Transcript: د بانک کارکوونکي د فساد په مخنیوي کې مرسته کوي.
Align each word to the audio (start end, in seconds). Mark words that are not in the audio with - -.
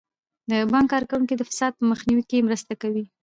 د 0.49 0.51
بانک 0.71 0.87
کارکوونکي 0.93 1.35
د 1.37 1.41
فساد 1.49 1.71
په 1.75 1.83
مخنیوي 1.91 2.23
کې 2.29 2.45
مرسته 2.47 2.73
کوي. 2.81 3.03